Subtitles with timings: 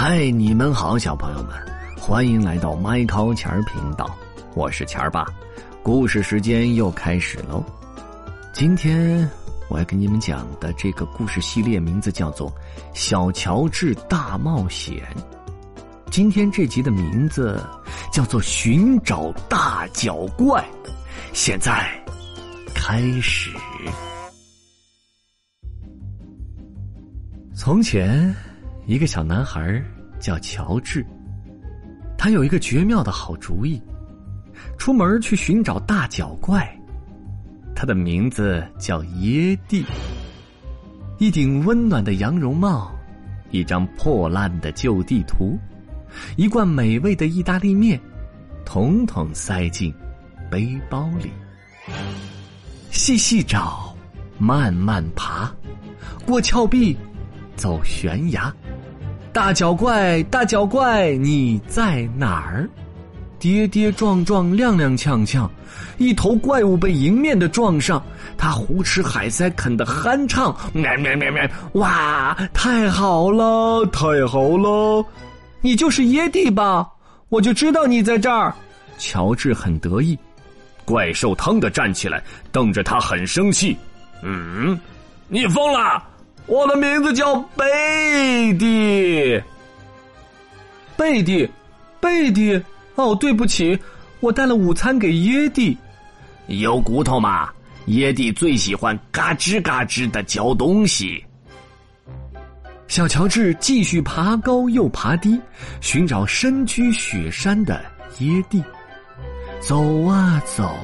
[0.00, 1.50] 嗨，你们好，小朋友们，
[2.00, 4.16] 欢迎来到麦考钱儿频道，
[4.54, 5.26] 我是钱儿爸。
[5.82, 7.64] 故事时间又开始喽。
[8.52, 9.28] 今天
[9.68, 12.48] 我要给你们讲的这个故事系列名字叫做
[12.94, 15.02] 《小乔治大冒险》。
[16.12, 17.60] 今天这集的名字
[18.12, 20.64] 叫做《寻找大脚怪》。
[21.32, 21.90] 现在
[22.72, 23.50] 开始。
[27.52, 28.32] 从前。
[28.88, 29.84] 一个小男孩
[30.18, 31.04] 叫乔治，
[32.16, 33.78] 他有一个绝妙的好主意，
[34.78, 36.66] 出门去寻找大脚怪。
[37.76, 39.84] 他的名字叫耶蒂。
[41.18, 42.90] 一顶温暖的羊绒帽，
[43.50, 45.58] 一张破烂的旧地图，
[46.36, 48.00] 一罐美味的意大利面，
[48.64, 49.92] 统统塞进
[50.50, 51.30] 背包里。
[52.90, 53.94] 细细找，
[54.38, 55.52] 慢慢爬，
[56.24, 56.96] 过峭壁，
[57.54, 58.50] 走悬崖。
[59.32, 62.68] 大脚怪，大脚怪，你在哪儿？
[63.38, 65.48] 跌跌撞撞，踉踉跄跄，
[65.96, 68.02] 一头怪物被迎面的撞上，
[68.36, 71.48] 它胡吃海塞，啃得酣畅，喵喵喵喵！
[71.74, 75.04] 哇，太好了，太好了！
[75.60, 76.88] 你就是耶蒂吧？
[77.28, 78.52] 我就知道你在这儿。
[78.96, 80.18] 乔治很得意。
[80.84, 82.20] 怪兽腾的站起来，
[82.50, 83.76] 瞪着他，很生气。
[84.22, 84.76] 嗯，
[85.28, 86.02] 你疯了！
[86.48, 89.40] 我的名字叫贝蒂，
[90.96, 91.48] 贝蒂，
[92.00, 92.60] 贝蒂。
[92.94, 93.78] 哦，对不起，
[94.18, 95.76] 我带了午餐给耶蒂。
[96.46, 97.50] 有骨头吗？
[97.86, 101.22] 耶蒂最喜欢嘎吱嘎吱的嚼东西。
[102.86, 105.38] 小乔治继续爬高又爬低，
[105.82, 107.84] 寻找身居雪山的
[108.20, 108.64] 耶蒂。
[109.60, 110.74] 走啊走，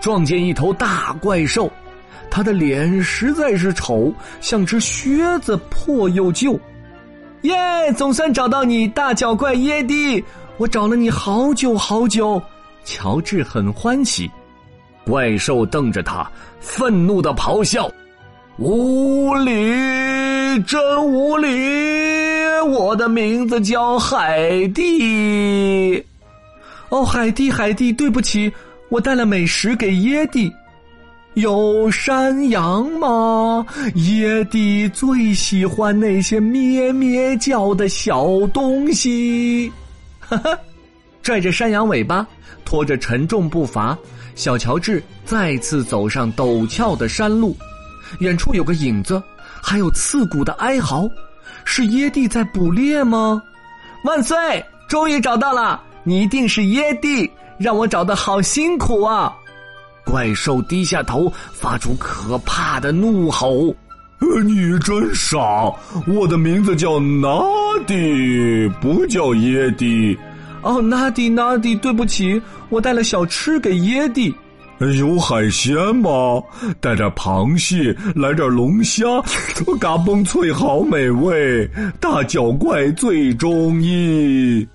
[0.00, 1.70] 撞见一头大怪兽。
[2.28, 6.58] 他的脸实在是丑，像只靴子，破又旧。
[7.42, 7.54] 耶，
[7.96, 10.22] 总算找到你，大脚怪耶蒂！
[10.58, 12.42] 我找了你好久好久。
[12.84, 14.30] 乔治很欢喜。
[15.04, 16.30] 怪兽瞪着他，
[16.60, 17.90] 愤怒的咆哮
[18.58, 21.48] ：“无理，真无理！
[22.68, 26.04] 我的名字叫海蒂。
[26.90, 28.52] 哦，海蒂，海蒂，对不起，
[28.90, 30.52] 我带了美食给耶蒂。”
[31.34, 33.64] 有山羊吗？
[33.94, 39.72] 野地最喜欢那些咩咩叫的小东西。
[40.18, 40.58] 哈哈，
[41.22, 42.26] 拽着山羊尾巴，
[42.64, 43.96] 拖着沉重步伐，
[44.34, 47.56] 小乔治再次走上陡峭的山路。
[48.18, 49.22] 远处有个影子，
[49.62, 51.08] 还有刺骨的哀嚎。
[51.64, 53.40] 是耶蒂在捕猎吗？
[54.04, 54.36] 万岁！
[54.88, 59.32] 终于找到了，你一定是耶蒂，让我找的好辛苦啊！
[60.10, 63.74] 怪兽低下头，发出可怕的怒吼
[64.44, 65.38] ：“你真傻！
[66.06, 67.28] 我的名字叫纳
[67.86, 70.18] 迪，不叫耶蒂。”
[70.62, 74.34] 哦，纳迪，纳迪，对不起，我带了小吃给耶蒂。
[74.98, 76.42] 有海鲜吗？
[76.80, 79.04] 带点螃蟹，来点龙虾，
[79.78, 81.70] 嘎嘣脆，好美味！
[82.00, 84.66] 大脚怪最中意。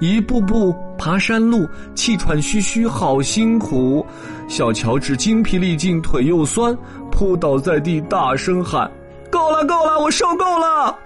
[0.00, 4.04] 一步步爬山路，气喘吁吁，好辛苦。
[4.48, 6.76] 小乔治精疲力尽，腿又酸，
[7.10, 8.90] 扑倒在地，大声喊
[9.30, 10.96] ：“够了，够了，我受够了！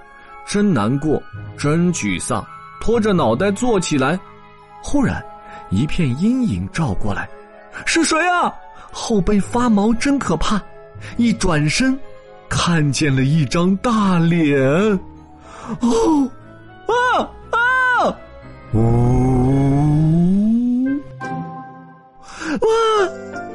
[0.46, 1.22] 真难过，
[1.56, 2.44] 真沮丧。”
[2.80, 4.18] 拖着脑袋坐起来。
[4.82, 5.24] 忽然，
[5.70, 7.28] 一片阴影照过来，
[7.86, 8.52] 是谁啊？
[8.90, 10.60] 后背发毛，真可怕。
[11.16, 11.98] 一转身，
[12.48, 14.60] 看见了一张大脸。
[15.80, 16.28] 哦，
[16.86, 17.30] 啊！
[18.74, 18.80] 呜！
[22.60, 22.68] 哇！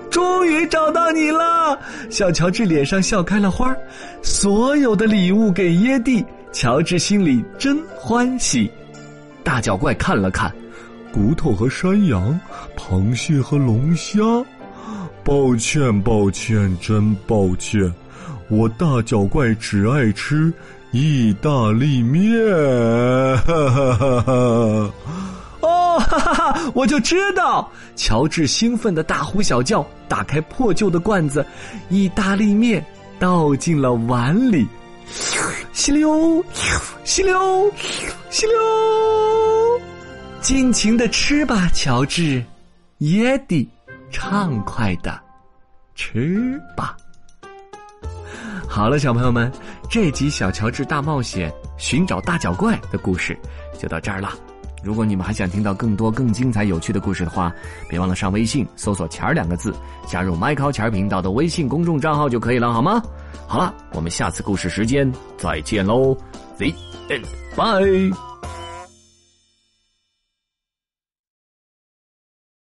[0.09, 1.77] 终于找到你了，
[2.09, 3.75] 小乔治脸上笑开了花
[4.23, 8.71] 所有的礼物给耶蒂，乔治心里真欢喜。
[9.43, 10.51] 大脚怪看了看，
[11.11, 12.39] 骨头和山羊，
[12.75, 14.23] 螃蟹和龙虾。
[15.23, 17.93] 抱歉，抱歉，真抱歉，
[18.49, 20.51] 我大脚怪只爱吃。
[20.91, 22.31] 意大利面，
[23.39, 24.91] 哈哈哈哈！
[25.59, 26.71] 哦，哈哈哈！
[26.73, 31.45] 我就知道，乔治兴奋的大呼小叫，打开破旧的罐子，
[31.89, 32.83] 意大利面
[33.19, 34.65] 倒进了碗里，
[35.73, 36.43] 吸溜，
[37.03, 37.71] 吸溜，
[38.29, 38.57] 吸溜，
[40.41, 42.41] 尽情的吃吧，乔治，
[42.99, 43.67] 耶蒂，
[44.09, 45.19] 畅快的
[45.95, 46.95] 吃吧。
[48.77, 49.51] 好了，小朋友们，
[49.89, 53.35] 这集《小乔治大冒险：寻找大脚怪》的故事
[53.75, 54.31] 就到这儿了。
[54.83, 57.51] 如果你们还想听到更多更精彩有趣的故事的话，
[57.89, 59.73] 别忘了上微信搜索“钱儿”两个字，
[60.05, 63.01] 加入 Michael 钱儿频道的微信公众账号就可以了，好吗？
[63.47, 66.15] 好了，我们下次故事时间再见喽
[66.59, 66.75] ，See
[67.09, 67.23] and
[67.55, 68.26] bye。